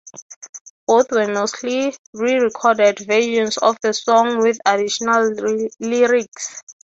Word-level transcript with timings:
Both 0.87 1.11
were 1.11 1.27
mostly 1.27 1.95
re-recorded 2.15 2.97
versions 3.05 3.57
of 3.57 3.77
the 3.83 3.93
song 3.93 4.39
with 4.39 4.57
additional 4.65 5.31
lyrics. 5.79 6.63